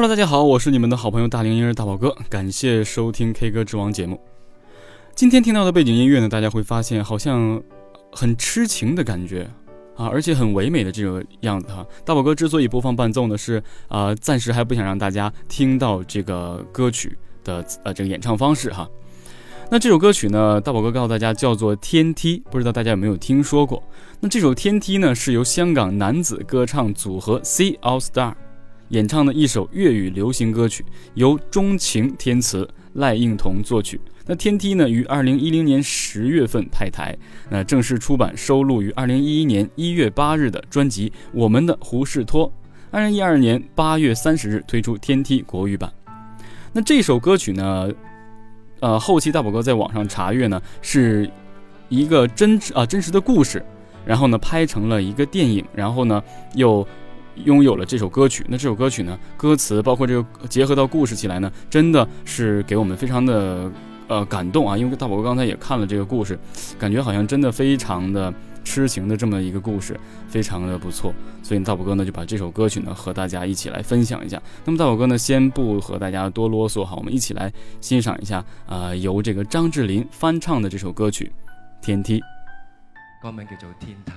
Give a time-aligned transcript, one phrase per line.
[0.00, 4.20] Hello，大家好，我是你们的好朋友大龄婴儿大宝哥，感谢收听 K 歌之王节目。
[5.16, 7.60] 今天听到的背景音乐呢，大家会发现好像
[8.12, 9.50] 很痴情的感觉
[9.96, 11.84] 啊，而且很唯美的这个样子哈。
[12.04, 18.88] 大宝哥之所以播放伴奏呢，是啊，暂时还不想让大家听到这个歌曲的呃这个演唱方式哈。
[19.68, 23.82] 那这首歌曲呢，大宝哥告诉大家叫做《天梯》，不知道大家有没有听说过？
[24.20, 28.34] 那这首《天梯》呢，是由香港男子歌唱组合 C All Star。
[28.88, 34.00] 演唱的一首粤语流行歌曲，由钟情填词，赖应彤作曲。
[34.26, 37.16] 那《天梯》呢，于二零一零年十月份派台，
[37.50, 42.48] 那正式出版收录于二零一一年一月八日的专辑《我们的胡适托》。
[42.90, 45.92] 二零一二年八月三十日推出《天梯》国语版。
[46.72, 47.90] 那这首歌曲呢，
[48.80, 51.30] 呃，后期大宝哥在网上查阅呢，是
[51.88, 53.62] 一个真啊真实的故事，
[54.06, 56.22] 然后呢拍成了一个电影，然后呢
[56.54, 56.86] 又。
[57.44, 63.70] 拥有了这首歌曲，那这首歌曲呢，歌词包括这个结合到故事起来呢，真的是给我们非常的
[64.08, 64.76] 呃感动啊！
[64.76, 66.38] 因为大宝哥刚才也看了这个故事，
[66.78, 68.32] 感觉好像真的非常的
[68.64, 69.98] 痴情的这么一个故事，
[70.28, 71.12] 非常的不错。
[71.42, 74.40] 所以大宝哥呢就把这首歌曲呢和大家一起来分享一下。
[74.64, 81.32] 那么大宝哥呢先不和大家多啰嗦哈，我们一起来欣赏一下啊由这个张智霖翻唱的这首歌曲
[81.84, 82.20] 《天梯》，
[83.22, 84.12] 歌名叫做《天梯》。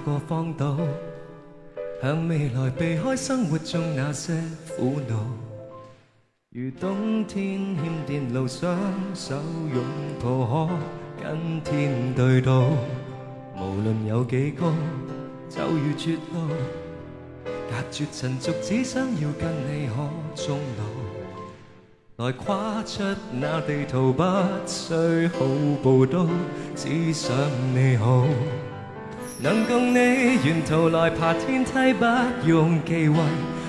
[0.00, 0.78] 找个方岛，
[2.00, 4.32] 向未来避开生活中那些
[4.76, 5.26] 苦恼。
[6.50, 8.78] 如冬天欠电路，双
[9.14, 9.84] 手拥
[10.22, 10.70] 抱，
[11.18, 12.50] 可跟天对赌。
[13.56, 14.72] 无论有几高，
[15.50, 16.48] 就如绝路。
[17.44, 20.58] 隔绝尘俗，只想要跟你可终
[22.16, 22.24] 老。
[22.24, 24.22] 来跨出那地图，不
[24.66, 25.44] 需好
[25.82, 26.26] 步都，
[26.74, 27.30] 只想
[27.74, 28.24] 你好。
[29.42, 29.96] 能共你
[30.44, 32.04] 沿途来爬天梯，不
[32.46, 33.16] 用忌讳，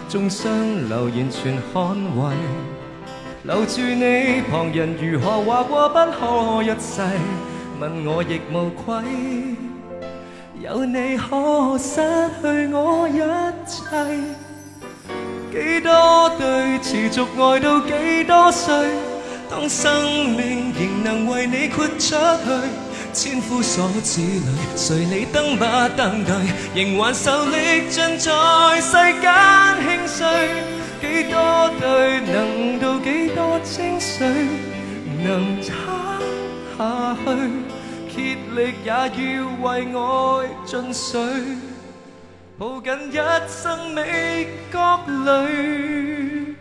[0.10, 2.36] 众生留言全捍卫。
[3.44, 7.02] 留住你，旁人如何话过不可一世，
[7.80, 9.02] 问我亦无愧。
[10.62, 12.02] 有你可失
[12.42, 13.22] 去我一
[13.66, 13.88] 切，
[15.54, 18.76] 几多对持续爱到几多岁，
[19.50, 22.91] 当生命仍能为你豁出去。
[23.14, 26.34] 千夫所指里，谁理登不登对，
[26.74, 28.32] 仍还受力尽在
[28.82, 28.92] 世
[29.22, 29.32] 间
[29.84, 30.20] 兴衰。
[31.02, 34.28] 几多对能渡几多清水，
[35.24, 35.76] 能撑
[36.78, 37.28] 下去，
[38.16, 38.94] 竭力也要
[39.62, 40.00] 为爱
[40.66, 41.58] 尽瘁，
[42.58, 43.16] 抱紧一
[43.50, 46.56] 生美角里，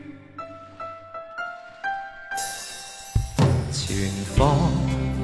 [3.71, 4.71] 前方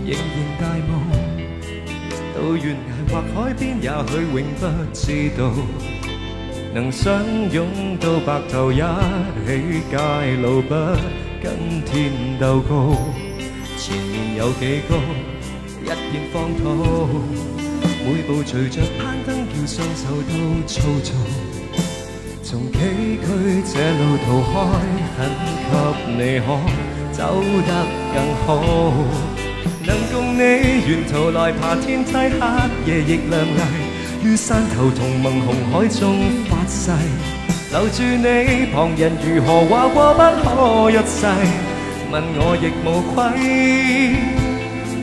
[0.07, 0.91] 仍然大雾。
[2.33, 2.79] 到悬崖
[3.11, 4.63] 或海边，也许永不
[4.93, 5.03] 知
[5.37, 5.41] 道，
[6.73, 7.67] 能相拥
[7.99, 9.97] 到白头，一起界
[10.41, 10.75] 路，不
[11.43, 12.97] 跟天斗高。
[13.77, 14.97] 前面有几高，
[15.83, 16.63] 一片荒土，
[18.05, 20.33] 每步随着攀登，叫双手都
[20.69, 21.15] 粗糙。
[22.45, 23.27] 从崎岖
[23.65, 24.55] 这路途开，
[25.17, 25.19] 很
[25.67, 25.75] 给
[26.13, 26.47] 你可
[27.13, 27.71] 走得
[28.15, 28.17] 更
[28.47, 28.47] 好。
[29.87, 33.61] 能共你沿途来爬天梯，黑夜亦亮丽。
[34.25, 36.19] 于山头同盟红海中
[36.51, 36.91] 发誓，
[37.71, 41.25] 留住你，旁人如何话过不可一世，
[42.11, 43.17] 问我亦无愧。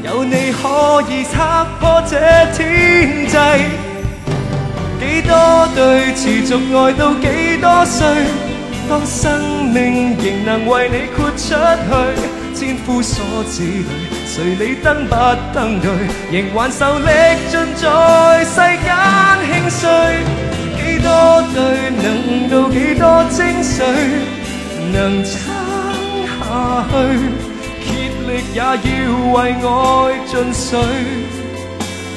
[0.04, 2.20] 有你可以拆破这
[2.52, 3.38] 天际，
[5.00, 5.32] 几多
[5.74, 7.26] 对持续爱到几
[7.62, 8.06] 多岁，
[8.90, 12.43] 当生命仍能为你豁出去。
[12.54, 13.84] 千夫所指里，
[14.26, 15.16] 谁理登不
[15.54, 15.90] 登对，
[16.32, 17.10] 仍还受力
[17.50, 17.84] 尽在
[18.46, 18.88] 世间
[19.48, 19.82] 兴衰。
[20.78, 21.08] 几多
[21.54, 21.58] 对
[21.92, 22.06] 能
[22.50, 23.78] 到几多精髓，
[24.92, 25.32] 能撑
[26.28, 26.40] 下
[26.92, 26.94] 去，
[27.84, 27.88] 竭
[28.28, 28.62] 力也要
[29.34, 29.66] 为爱
[30.28, 30.70] 尽瘁。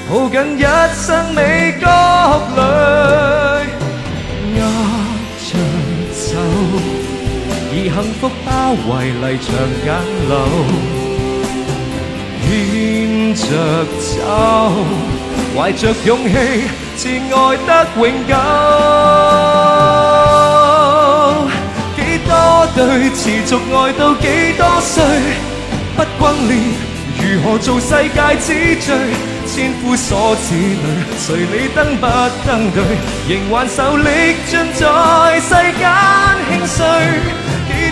[0.08, 0.60] 抱紧一
[0.94, 1.04] 生
[1.34, 1.38] 美
[1.80, 1.84] 角
[2.56, 2.58] 里，
[7.86, 9.54] 以幸福包围篱墙
[9.84, 9.94] 简
[10.28, 10.34] 陋，
[12.42, 13.46] 牵着
[14.00, 14.74] 走，
[15.54, 16.34] 怀着勇气，
[16.96, 18.34] 自爱得永久。
[21.94, 22.34] 几多
[22.74, 24.26] 对持续爱到几
[24.58, 25.04] 多岁，
[25.94, 26.58] 不轰烈，
[27.22, 28.96] 如何做世界之最？
[29.46, 30.76] 千夫所指里，
[31.20, 32.04] 谁理登不
[32.44, 32.82] 登对，
[33.28, 35.88] 仍还受力尽在世间
[36.50, 36.82] 兴衰。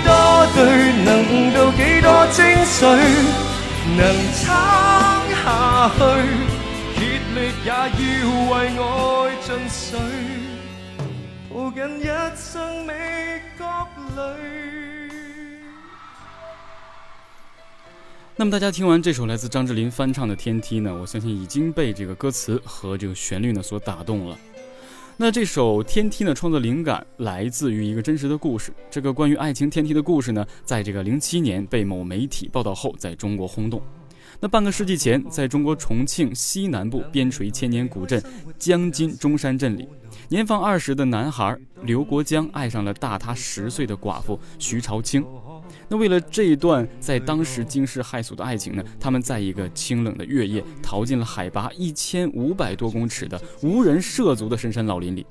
[0.05, 0.13] 多
[0.55, 1.09] 对能
[1.53, 2.81] 到几多精髓，
[3.97, 4.01] 能
[4.37, 4.45] 撑
[5.43, 5.45] 下
[5.97, 5.99] 去，
[6.95, 7.01] 竭
[7.35, 7.73] 力也要
[8.51, 8.81] 为爱
[9.43, 9.97] 尽瘁，
[11.51, 12.03] 抱紧一
[12.37, 12.45] 生
[12.87, 12.91] 美
[13.59, 13.63] 角
[14.17, 14.21] 里。
[18.37, 24.37] 那么大家听完这首来自张智霖翻唱的《天梯》呢，我相信已经被这个歌词和这个旋律呢所打动了。
[25.17, 28.73] 那这首《天梯》呢，创作灵感来自于一个真实的故事。
[28.91, 33.81] 这个关于爱情天梯的故事呢，在这个零七年被某媒体报道后，在中国轰动。
[34.41, 38.21] 那半个世纪前，在中国重庆西南部边陲千年古镇
[38.59, 39.89] 江津中山镇里，
[40.29, 45.25] 年方二十的男孩刘国江爱上了大他十岁的寡妇徐朝清。
[45.89, 55.27] 那为了这一段在当时惊世骇俗的爱情呢，他们在一个清冷的月夜，逃进了海拔一千五百多公尺的无人涉足的深山老林里。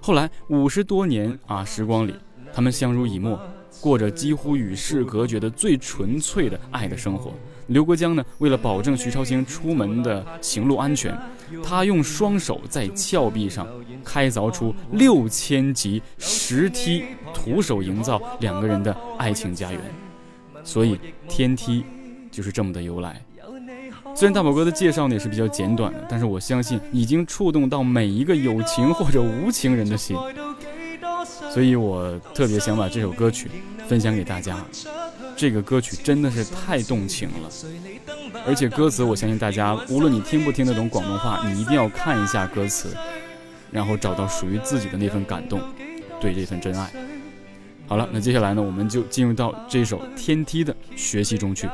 [0.00, 2.14] 后来五十多年啊时光里，
[2.52, 3.40] 他们相濡以沫，
[3.80, 7.32] 过着几乎与世隔绝的最纯粹的爱的生活。
[7.68, 11.16] 刘国江呢，为了保证徐超清出门的行路安全，
[11.62, 13.66] 他用双手在峭壁上
[14.04, 19.80] 开凿出六千级石梯，徒手营造两个人的爱情家园。
[20.62, 21.84] 所以天梯
[22.30, 23.22] 就是这么的由来。
[24.14, 30.16] 虽然大宝哥的介绍呢也是比较简短的，但是我相信已经触动到每一个有情或者无情人的心，
[31.50, 33.50] 所以我特别想把这首歌曲
[33.88, 34.56] 分享给大家。
[35.36, 37.50] 这个歌曲真的是太动情了，
[38.46, 42.96] 而且歌词，我相信大家无论你听不听得懂广东话，你一定要看一下歌词，
[43.70, 45.60] 然后找到属于自己的那份感动，
[46.20, 46.90] 对这份真爱。
[47.86, 51.68] 好了，那接下来呢，我们就进入到这首《天梯》的学习中去。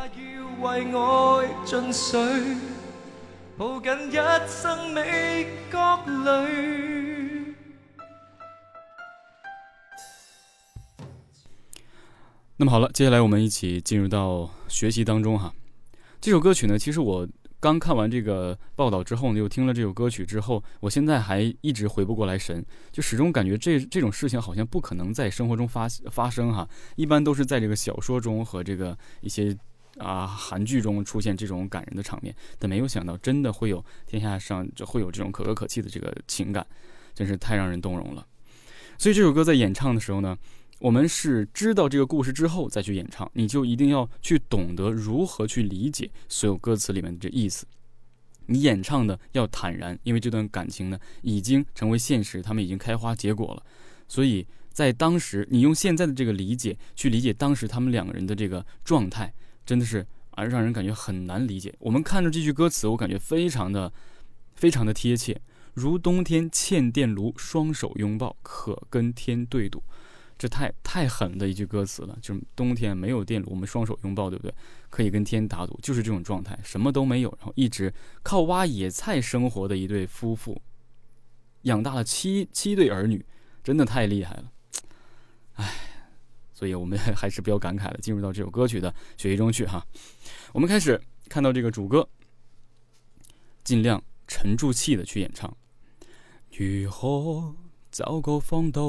[12.60, 15.50] 那么好了，接下来我们一起进入到学习当中哈。
[16.20, 17.26] 这首歌曲呢，其实我
[17.58, 22.62] 刚看完这个报道之后呢，又听了这首歌曲之后，我现在还一直回不过来神，
[22.92, 26.68] 就始终感觉这这种事情好像不可能在生活中发发生哈。
[26.96, 29.56] 一般都是在这个小说中和这个一些
[29.96, 36.66] 啊韩剧中出现这种感人的场面，但没有想到真的会有天下上就会有这种可歌可泣的这个情感，
[37.14, 38.26] 真是太让人动容了。
[38.98, 40.36] 所以这首歌在演唱的时候呢。
[40.80, 47.66] 我们是知道这个故事之后再去演唱，你就一定要去懂得如何去理解所有歌词里面的这意思。
[48.46, 53.62] 你演唱的要坦然，因为这段感情呢已经成为现实，他们已经开花结果了。
[54.08, 59.30] 所以在当时，你用现在的这个理解去理解当时他们两个人的这个状态，
[59.66, 61.74] 真的是啊让人感觉很难理解。
[61.78, 63.92] 我们看着这句歌词，我感觉非常的
[64.54, 65.38] 非常的贴切，
[65.74, 69.82] 如冬天嵌电炉，双手拥抱，可跟天对赌。
[70.40, 74.54] 这太太狠的一句歌词了，就是冬天没有电炉，我们双手拥抱，对不对？
[74.88, 77.92] 可以跟天打赌，就是这种状态，什么都没有，然后一直
[78.22, 80.58] 靠挖野菜生活的一对夫妇，
[81.64, 83.22] 养大了七七对儿女，
[83.62, 84.50] 真的太厉害了。
[85.56, 85.74] 唉，
[86.54, 89.86] 所以我们 还是不要感慨了，进入到这首歌曲的学习中去哈。
[90.54, 92.08] 我们开始看到这个主歌，
[93.62, 95.54] 尽量沉住气的去演唱。
[96.56, 97.54] 如何
[97.90, 98.82] 找个方道？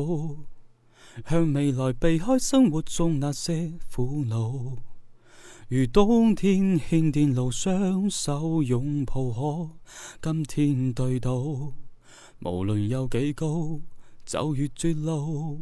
[1.27, 4.77] 向未来避开生活中那些苦恼，
[5.67, 9.71] 如冬天欠电路，双手拥抱
[10.19, 11.73] 可今天对赌。
[12.43, 13.81] 无论有几高，
[14.25, 15.59] 走越绝路，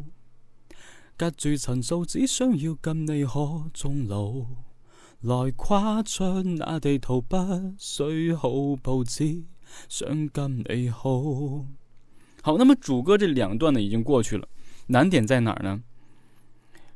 [1.18, 4.46] 隔住尘数，只想要跟你可终老。
[5.22, 7.38] 来跨出那地图，不
[7.78, 8.50] 需好
[8.82, 9.44] 布置，
[9.90, 11.66] 想跟你好。
[12.42, 14.48] 好，那么主歌这两段呢，已经过去了。
[14.90, 15.82] 难点在哪儿呢？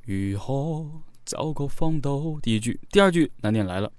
[0.05, 2.39] 如何找个荒岛。
[2.41, 3.91] 第一句，第二句难点来了，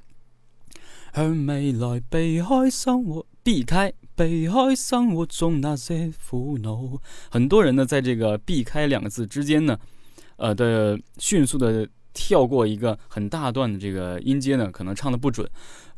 [1.14, 7.00] 向未来避开生活，避开避开生活中那些苦恼。
[7.30, 9.78] 很多人呢，在这个“避开”两个字之间呢，
[10.36, 11.88] 呃的迅速的。
[12.14, 15.46] 跳过一个很大段的这个音阶呢，可能唱的不准。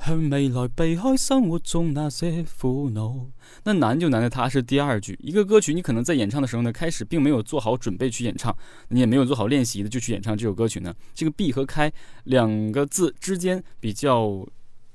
[0.05, 3.27] 向未来避开生活中那些苦恼，
[3.65, 5.19] 那难就难在它是第二句。
[5.23, 8.55] 一个歌曲，你可能在演唱的时候呢，开始并没有做好准备去演唱，
[8.89, 10.95] 你也没有做好练习的就去演唱这首歌曲呢。
[11.15, 11.91] 这个避和开
[12.25, 14.47] 两个字之间比较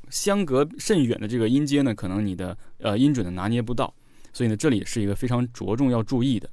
[0.10, 3.94] 相隔甚远的这个音阶呢，可能你的呃音准的拿捏不到，
[4.34, 6.50] 所以呢，这里是一个非常着重要注意的。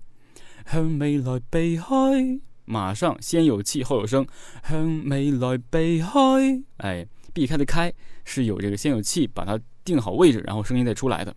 [0.70, 2.47] 向未来避开。
[2.68, 4.26] 马上先有气后有声，
[4.62, 7.90] 向未来避开，哎，避开的开
[8.24, 11.34] 是有这个先有气，把它定好位置，然后声音再出来的。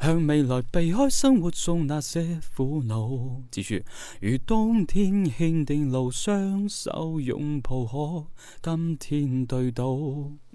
[0.00, 3.08] 向未来避开生活中那些苦恼，
[3.50, 3.84] 继续。
[4.20, 8.26] 如冬天欠定路，双手拥抱可
[8.60, 9.96] 今天对到，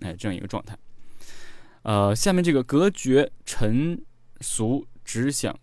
[0.02, 0.78] 哎，这样一个状态。
[1.84, 4.00] 呃，下面这个隔绝尘
[4.42, 5.58] 俗，只想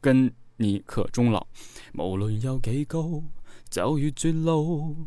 [0.00, 1.46] 跟你可终老，
[1.94, 3.22] 无论有几高。
[3.70, 5.06] 走越绝路，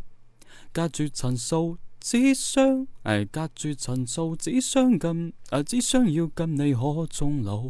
[0.72, 7.66] 隔绝尘数，只想哎，隔绝尘数，只想跟啊，只想要跟你可终老。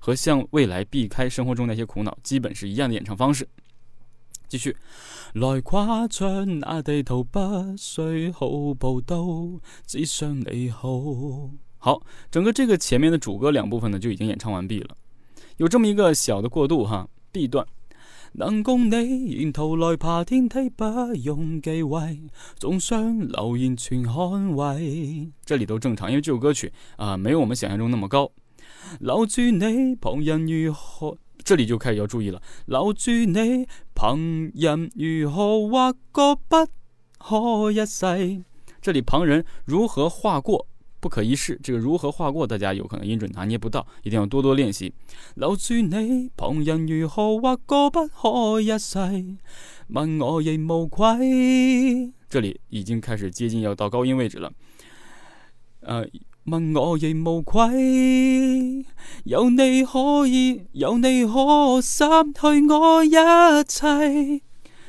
[0.00, 3.48] 和向未来避开生活中那些苦恼，基本是一样的演唱方式。
[4.48, 4.76] 继续，
[5.34, 9.26] 来跨出那地图，不需好步道，
[9.84, 11.50] 只想你好。
[11.78, 12.00] 好，
[12.30, 14.96] 整个这个前面的主歌两部分呢，就已经演唱完毕了。
[15.56, 17.66] 有这么一个小的过渡哈，B 段。
[18.38, 20.84] 能共你沿途来爬天梯，不
[21.24, 22.20] 用忌讳，
[22.58, 25.30] 总想留言全捍卫。
[25.44, 28.30] 这里都正常，因为这首歌曲啊，没有我们想象中那么高。
[29.00, 31.16] 留住你，旁人如何？
[31.44, 32.42] 这里就开始要注意了。
[32.66, 34.18] 留住你，旁
[34.54, 36.66] 人如何划过不
[37.18, 38.44] 可一世？
[38.82, 40.68] 这里旁人如何划过？
[41.06, 42.44] 不可一世，这个如何划过？
[42.44, 44.92] 大家有可能音准拿捏不到，一定要多多练习。
[45.36, 48.98] 留住你，旁人如何划过不可一世？
[49.86, 52.12] 问我亦无愧。
[52.28, 54.52] 这里已经开始接近要到高音位置了。
[55.82, 56.04] 呃，
[56.46, 58.84] 问我亦无愧，
[59.22, 63.10] 有你可以，有你可失去我一
[63.68, 64.42] 切。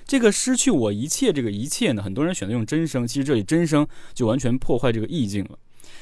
[0.08, 2.02] 这个失去我一切，这个一切呢？
[2.02, 5.60] 很多人选择用真声，其实这里真声就完全破坏这个意境了。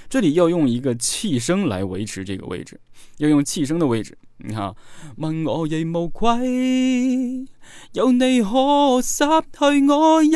[0.08, 2.80] 这里要用一个气声来维持这个位置，
[3.18, 4.18] 要用气声的位置。
[4.38, 4.76] 你看，
[5.18, 7.48] 问我亦无愧，
[7.94, 10.32] 有你可失去我一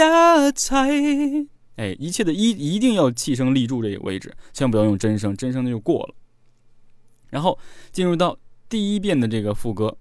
[0.55, 0.75] 切。
[1.75, 6.15] 哎，一切的一一定要气声立住这个位置，千万不要用真声，真声那就过了。
[7.29, 7.59] 然后
[7.91, 9.97] 进入到第一遍的这个副歌，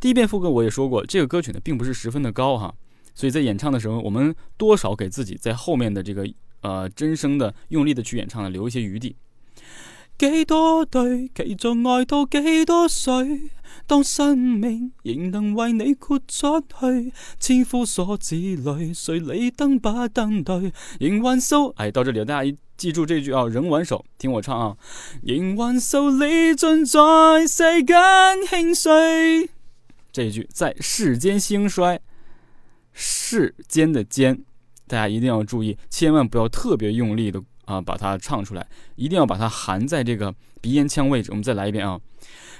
[0.00, 2.74] 第一遍副歌我也说过，这个歌曲呢并不是十分的高哈，
[3.14, 6.26] 所以在演唱的时候，我们多少给自己在后面的这个。
[6.66, 9.14] 呃，真声的用力的去演唱，留一些余地。
[10.18, 13.50] 几多对，其中爱到几多岁？
[13.86, 20.72] 当生命仍能为你豁出去，千夫所指里，谁理登不登对？
[20.98, 24.76] 仍挽手，哎，到这里大家记住这句啊，仍挽手，听我唱啊，
[25.22, 27.96] 仍挽手，你尽在世间
[28.48, 29.48] 兴衰。
[30.10, 32.00] 这一句在世间兴衰，
[32.92, 34.42] 世间的间。
[34.88, 41.30] 大家一定要注意，千万不要特别用力的啊，把它唱出来，一定要把它含在这个鼻咽腔位置。
[41.32, 42.00] 我们再来一遍啊！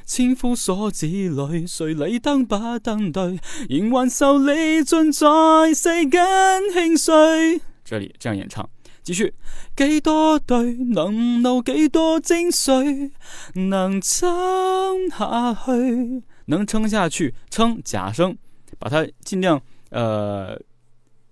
[0.04, 3.38] 千夫所指里，谁理登不登对？
[3.68, 6.26] 仍还受你尽在世间
[6.72, 7.60] 兴衰。
[7.84, 8.68] 这里这样演唱，
[9.04, 9.32] 继续。
[9.76, 13.12] 几多对，能漏几多精髓，
[13.54, 18.36] 能撑下去，能撑下去，撑假声，
[18.80, 20.60] 把它尽量呃。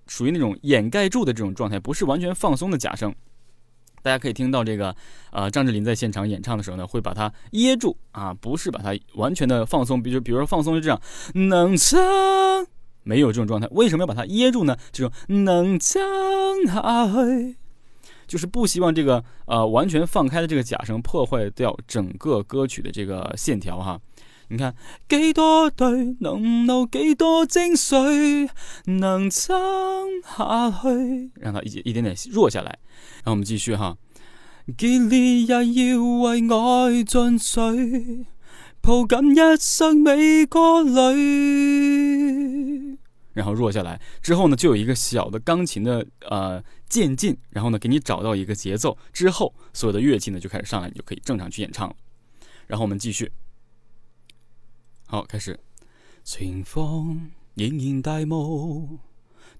[0.07, 3.15] 属于那种掩盖住的这种状态，不是完全放松的假声。
[4.03, 4.95] 大家可以听到这个，
[5.31, 10.03] 呃，张智霖在现场演唱的时候呢，会把它噎住啊，不是把它完全的放松。
[10.03, 11.01] 比如，比如说放松就这样，
[11.33, 11.99] 能唱，
[13.03, 13.67] 没有这种状态。
[13.71, 14.77] 为什么要把它噎住呢？
[14.93, 16.03] 这种能唱
[16.67, 17.57] 下去，
[18.27, 23.99] 就是不希望这个呃完全放开的这个假声破坏掉整个歌曲的这个线条哈。
[24.55, 24.73] 你看，
[25.09, 28.49] 几多对能漏几多精髓，
[28.85, 29.53] 能撑
[30.23, 32.79] 下去，让它一一点点弱下来。
[33.17, 33.99] 然后我们继续哈，
[34.79, 38.25] 激烈也要为爱进水，
[38.81, 41.01] 抱紧一生美歌里。
[43.33, 51.97] 然后弱下来之后呢，就有一个小的钢琴的呃渐进，然后呢给你找到一个节奏之后，所有的乐器呢就开始上来，你就可以正常去演唱了。
[52.69, 53.33] 然后我们继续。
[55.07, 55.59] 好，开始。
[56.23, 58.99] 情况仍然大雾，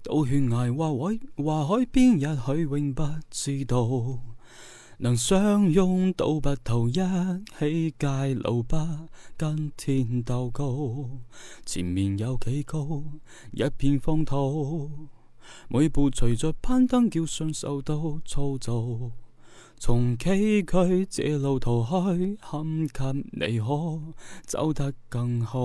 [0.01, 4.19] 到悬崖或海或海边，也许永不知道。
[4.97, 8.77] 能相拥到白头，一起界路不
[9.37, 11.09] 跟天斗高。
[11.65, 13.03] 前面有几高，
[13.51, 15.09] 一片荒土。
[15.67, 19.11] 每步随着攀登，叫双手都粗糙。
[19.77, 22.37] 从崎岖这路途开，
[22.91, 24.01] 坎给你可
[24.45, 25.59] 走得更好。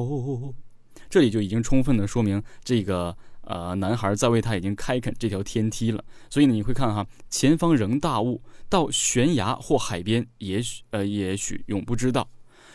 [1.09, 6.05] 这里就已经充分的说明这个呃男孩在为他已经开垦这条天梯了。
[6.29, 12.29] 所以呢，你会看哈，前方仍大雾，到悬崖或海边，也许呃也许永不知道。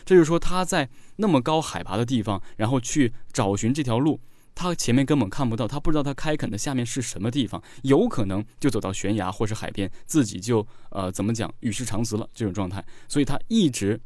[0.04, 4.20] 这就是说他在那么高海拔的地方，然后去找寻这条路。
[4.56, 12.82] 他前面根本看不到，他不知道他开垦的下面是什么地方，有可能就走到悬崖或是海边，自己就呃怎么讲与世长辞了这种状态。
[13.06, 14.00] 所以他一直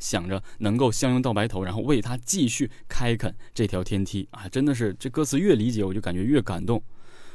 [0.00, 4.48] 想着能够相拥到白头，然后为他继续开垦这条天梯啊！
[4.48, 6.82] 真的是这歌词越理解，我就感觉越感动。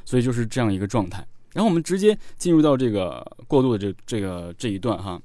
[0.03, 1.25] 所以就是这样一个状态。
[1.53, 5.21] 然后我们直接进入到这个过渡的这这个这一段哈。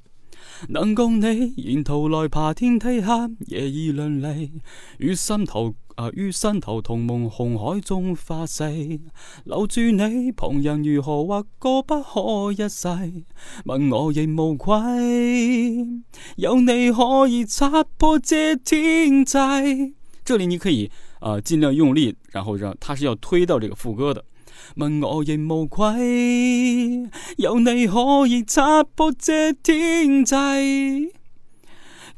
[0.69, 4.53] 能共你沿途来爬天梯，黑夜已亮丽，
[4.99, 5.75] 于心头。
[5.97, 6.11] 啊！
[6.13, 9.01] 于心头同梦，红海中发誓，
[9.45, 10.31] 留住你。
[10.31, 12.89] 旁人如何或过不可一世，
[13.65, 14.77] 问我亦无愧。
[16.37, 19.39] 有你可以擦破这天际。
[20.23, 24.23] 这里你可以啊，尽量用力，然后让它是要推到这个副歌的。
[24.75, 27.09] 问我亦无愧。
[27.39, 30.37] 有你可以擦破这天际。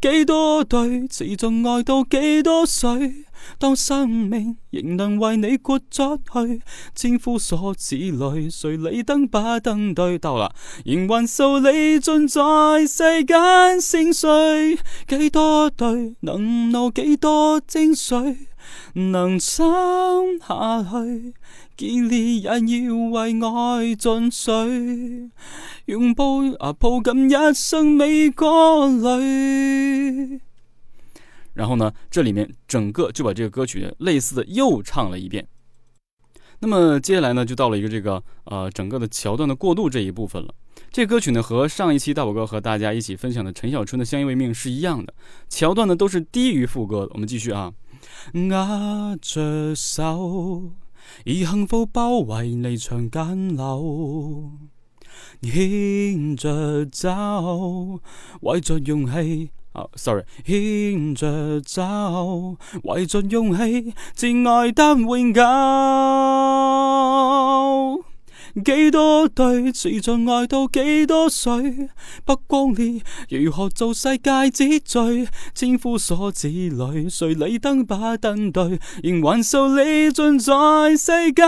[0.01, 3.25] 几多对，持续爱到几多岁？
[3.59, 6.61] 当生命仍能为你豁出去，
[6.95, 10.19] 千夫所指里，谁理登不登对？
[10.19, 10.53] 到啦，
[10.85, 12.41] 仍还数你尽在
[12.87, 14.77] 世间盛衰，
[15.07, 18.37] 几多对能露几多精髓，
[18.95, 21.35] 能撑下去，
[21.77, 25.31] 见你也要为爱尽水，
[25.87, 30.41] 拥抱啊抱紧一生美歌里。
[31.59, 35.45] 然后呢，这里面整个就把这个歌曲类似的又唱了一遍。
[36.61, 40.55] 那么接下来呢，就到了一个这个呃整个的桥段的过渡这一部分了。
[40.93, 45.13] 这歌曲呢和上一期大宝哥和大家一起分享的陈小春的《相依为命》是一样的，
[45.49, 47.11] 桥段呢都是低于副歌的。
[47.15, 47.73] 我们继续啊，
[48.35, 50.71] 握着手，
[51.25, 54.53] 以幸福包围离场间流，
[55.43, 58.01] 牵着走，
[58.41, 59.81] 怀着勇气气。
[59.97, 65.43] Sorry，牵着走，为尽勇气，挚爱得永久。
[68.65, 71.91] 几多对，持续爱到几多岁？
[72.25, 75.29] 不光烈，如何做世界之最？
[75.55, 78.81] 千夫所指里，谁理登把登对？
[79.03, 80.53] 仍还数你尽在
[80.97, 81.47] 世间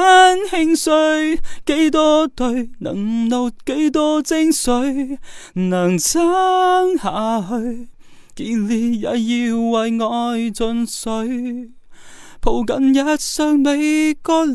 [0.50, 1.36] 兴衰。
[1.66, 5.18] 几多对，能露几多精髓？
[5.54, 7.88] 能撑下去？
[8.42, 9.12] 见你也要
[9.70, 11.72] 为爱尽水，
[12.40, 14.54] 抱紧一双美歌里。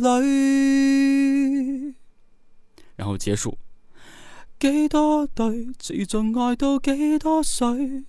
[2.95, 3.59] 然后结束。
[4.59, 6.05] 几多对，持续
[6.39, 8.05] 爱到几多岁？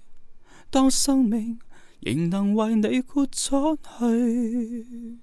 [0.70, 1.58] 当生命
[2.00, 5.18] 仍能为你豁出去。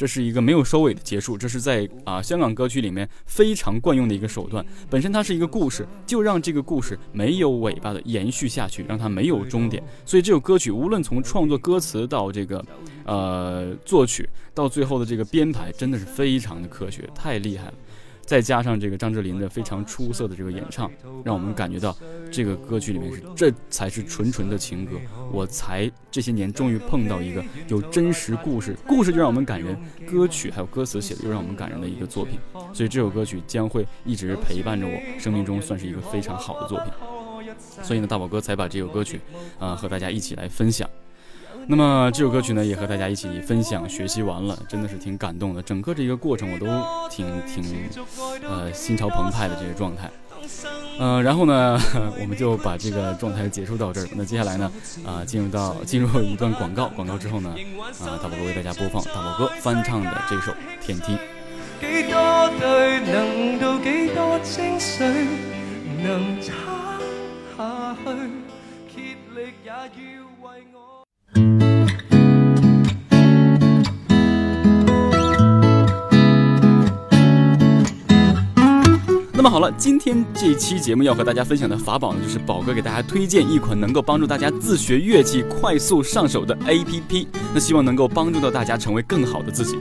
[0.00, 4.64] 这是一个没有收尾的结束，这是在啊香港歌曲里面非常惯用的一个手段。
[4.88, 9.82] 本身它是一个故事，就让这个故事没有尾巴的延续下去，让它没有终点。
[10.06, 12.64] 所以这首歌曲无论从创作歌词到这个
[13.04, 17.74] 呃作曲，到最后的这个编排，真的是非常的科学，太厉害了。
[18.30, 20.88] 再加上这个张智霖的非常出色的这个演唱，
[21.24, 21.96] 让我们感觉到
[22.30, 24.92] 这个歌曲里面是这才是纯纯的情歌。
[25.32, 32.38] 我才这些年终于碰到一个有真实故事，故事就让我们感人，歌曲还有歌词写的又让我们感人的一个作品。
[32.72, 36.92] 所以这首歌曲将会一直陪伴着我生命中，算是一个非常好的作品。
[37.82, 39.20] 所以呢，大宝哥才把这首歌曲
[39.58, 40.88] 啊和大家一起来分享。
[41.70, 45.62] 那么这首歌曲呢，也和大家一起分享学习完了，真的是挺感动的。
[45.62, 46.66] 整个这一个过程我都
[47.08, 47.62] 挺挺
[48.42, 50.10] 呃心潮澎湃的这个状态。
[50.98, 51.78] 嗯，然后呢，
[52.20, 54.08] 我们就把这个状态结束到这儿。
[54.16, 54.72] 那接下来呢，
[55.06, 57.54] 啊，进入到 进入一段广告，广告之后呢，
[58.00, 60.50] 啊，大宝哥为大家播放大宝哥翻唱的这首
[60.84, 61.12] 《天梯》。
[61.80, 65.06] 几多对能到几多清水，
[66.02, 66.52] 能撑
[67.56, 68.10] 下去，
[68.92, 70.19] 竭力也要
[79.40, 87.26] 那么好了，今天这期节目要和大家分享的法宝呢，就是宝哥给大家推荐一款能够帮助大家自学乐器快速上手的 APP。
[87.54, 89.78] 那希望能够帮助到大家成为更好的自己。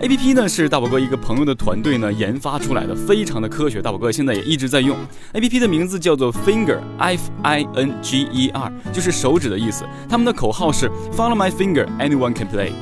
[0.00, 3.80] A P P 呢是大宝哥一个朋友的团队呢研发出来的，非常的科学。
[3.80, 4.96] 大宝哥现在也一直在用
[5.34, 9.84] A P P 的名字叫做 Finger，F I N G E R，就是手指的意思。
[10.08, 12.72] 他们的口号是 Follow my finger，anyone can play。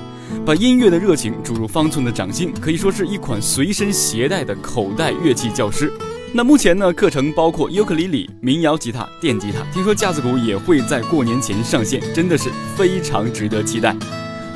[0.44, 5.92] 把音乐的热情注入方寸的掌心，可以说是一款随身携带的口袋乐器教师。
[6.32, 13.96] 那目前呢，课程包括尤克里里、民谣吉他、电吉他，听说架子鼓也会在过年前上线，真的是非常值得期待。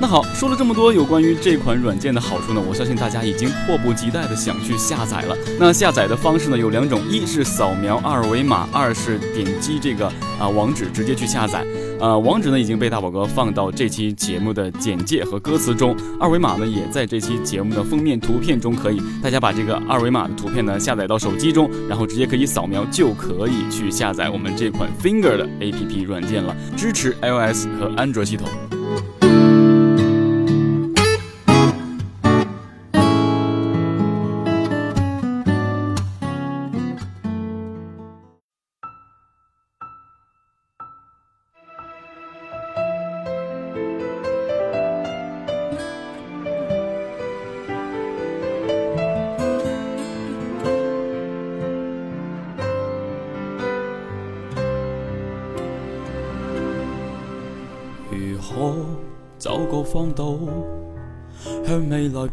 [0.03, 5.37] 那好，说了这么多有关于这款软件的好处呢，我相信大家已经迫不及待的想去下载了。
[5.61, 10.09] 那下载的方式呢有两种，一是扫描二维码，二是点击这个
[10.41, 11.65] 啊网址直接去下载。
[12.01, 28.49] 呃，网址呢已经被大宝哥放到这期节目的简介和歌词中，二维码呢也在这期节目的封面图片中可以，大家把这个二维码的图片呢下载到手机中，然后直接可以扫描就可以去下载我们这款 Finger 的 APP 软件了，支持 iOS 和安卓系统。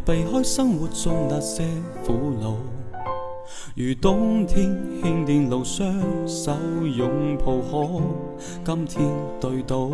[0.05, 1.63] 避开生活中那些
[2.05, 2.55] 苦恼。
[3.75, 5.93] 如冬天欠电路双
[6.27, 6.51] 手
[6.83, 8.01] 拥抱可，
[8.63, 9.01] 今天
[9.39, 9.89] 对到，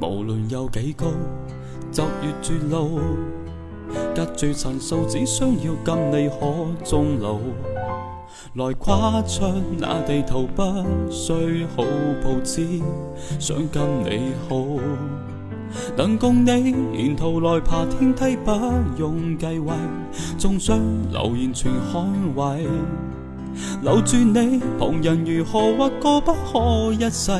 [0.00, 1.06] 无论有几高，
[1.92, 3.00] 就越绝路。
[4.14, 7.38] 隔住尘数，只需要跟你可终老。
[8.54, 9.44] 来跨出
[9.78, 10.62] 那地图，不
[11.10, 11.84] 需好
[12.22, 12.66] 布置，
[13.38, 14.56] 想跟你好。
[15.96, 18.52] 能共你沿途来爬天梯，不
[18.98, 19.72] 用计位，
[20.36, 20.78] 纵想
[21.10, 22.66] 流言全捍卫。
[23.82, 27.32] 留住你，旁人如何或过不可一世，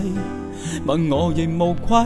[0.85, 2.05] 问我亦无愧。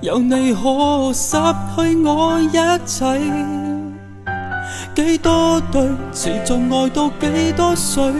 [0.00, 1.36] 有你可失
[1.76, 3.20] 去我一切。
[4.94, 8.12] 几多对，持续爱到几多岁？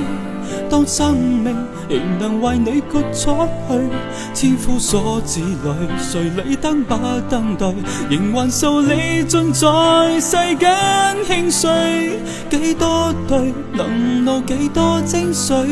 [0.70, 1.54] 当生命
[1.88, 3.90] 仍能为你豁出去，
[4.34, 5.56] 千夫所指里，
[5.98, 6.94] 谁理登不
[7.28, 7.74] 登对？
[8.08, 12.18] 仍还受你尽在世间轻碎。
[12.50, 15.66] 几多对，能露几多精髓？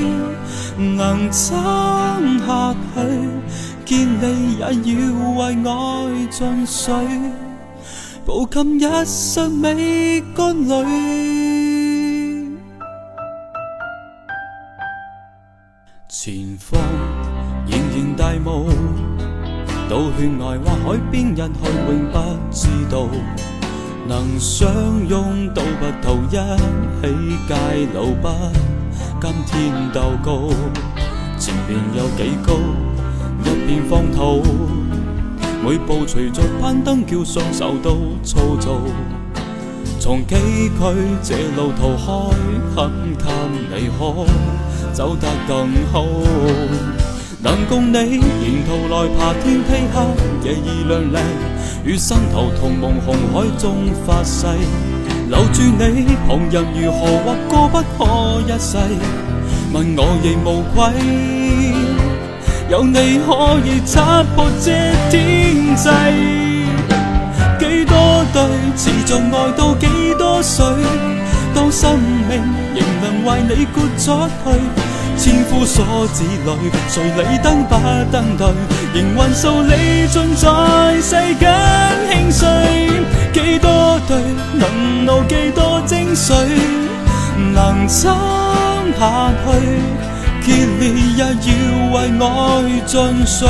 [0.77, 3.01] 能撑下去，
[3.85, 6.95] 见你也要为爱尽水。
[8.25, 10.71] 抱紧一生美干里，
[16.23, 16.79] 前方
[17.67, 18.69] 仍然大雾，
[19.89, 21.43] 到悬崖或海边，一去
[21.89, 22.19] 永不
[22.51, 23.09] 知道，
[24.07, 24.71] 能相
[25.09, 26.37] 拥到白头，一
[27.01, 27.55] 起界
[27.99, 28.29] 路不
[29.19, 30.51] 今天斗高，
[31.39, 32.53] 前面有几高，
[33.43, 34.43] 一片荒土。
[35.65, 38.79] 每步随着攀登，叫双手都粗糙。
[40.01, 40.35] 从崎
[40.81, 42.09] 岖这路途开，
[42.75, 43.27] 很给
[43.71, 44.25] 你可
[44.95, 46.07] 走得更好。
[47.43, 49.97] 能共你沿途来爬天梯，黑
[50.43, 51.19] 夜已亮丽，
[51.85, 54.47] 与心头同梦红海中发誓，
[55.29, 58.79] 留住你，旁人如何或过不可一世，
[59.71, 60.79] 问我亦无愧。
[62.71, 63.29] 有你可
[63.67, 64.71] 以擦破这
[65.11, 65.89] 天际，
[68.33, 68.43] 对
[68.77, 69.87] 持续爱到几
[70.19, 70.65] 多岁？
[71.53, 72.41] 当生命
[72.75, 74.61] 仍能为你豁出去，
[75.19, 77.75] 千夫所指里，谁理登不
[78.13, 78.43] 登对？
[78.95, 80.47] 仍还受你尽在
[81.03, 81.53] 世间
[82.09, 82.49] 轻碎，
[83.33, 84.17] 几多对
[84.55, 86.35] 能露几多精髓？
[87.53, 88.15] 能撑
[88.99, 89.47] 下去。
[90.43, 91.29] 竭力也要
[91.93, 93.49] 为爱尽碎。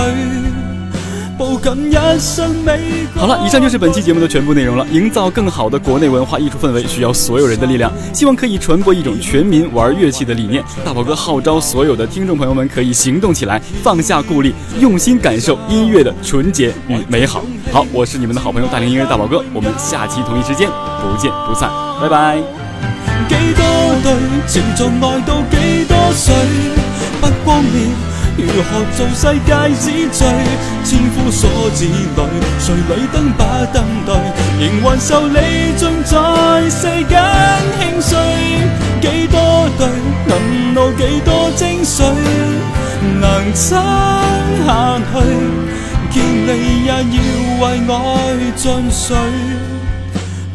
[3.17, 4.87] 好了，以上就是本期节目的全部内容了。
[4.93, 7.91] 营造更好的国内文化艺术氛围，需要所有人的力量。
[8.13, 10.63] 希望可以传播一种全民玩乐器的理念。
[10.85, 17.43] 大宝哥号召所有的听众朋友们可以行动起来，放下顾虑，用心感受音乐的纯洁与美好。
[17.73, 20.69] 好，我是你们的好朋友大龄音乐大宝哥，我们下期同一时间
[21.01, 22.37] 不见不散，拜拜。
[23.29, 23.65] 几多
[24.03, 24.13] 对，
[24.47, 26.35] 持续爱到几多岁？
[27.21, 27.89] 不光烈，
[28.41, 30.27] 如何做世界之最？
[30.85, 32.21] 千夫所指里，
[32.59, 34.09] 谁理登不登对？
[34.59, 35.37] 仍还受你
[35.77, 36.17] 尽在
[36.71, 37.13] 世间
[37.79, 38.19] 轻碎。
[39.01, 39.87] 几多对，
[40.27, 42.05] 能露几多精髓？
[43.21, 43.79] 能撑
[44.67, 45.13] 下去，
[46.11, 46.49] 见你
[46.85, 46.93] 也要
[47.61, 47.95] 为爱
[48.57, 49.17] 尽水。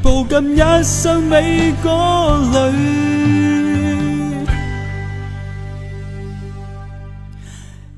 [0.04, 1.90] 步进一生美歌
[2.54, 3.65] 里。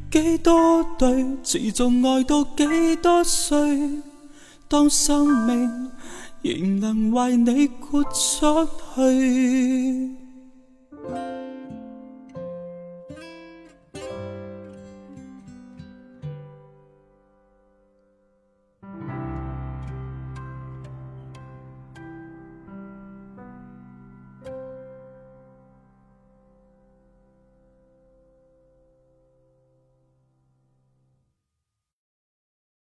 [0.09, 1.71] 几多对持续
[2.05, 4.01] 爱到几多岁？
[4.69, 5.91] 当生命
[6.41, 10.16] 仍能为你豁出去。